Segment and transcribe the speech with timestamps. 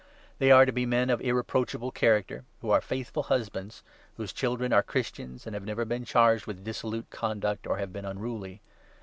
[0.39, 3.83] They 6 are to be men of irreproachable character, who are faithful husbands,
[4.17, 8.05] whose children are Christians and have never been charged with dissolute conduct or have been
[8.05, 8.61] unruly.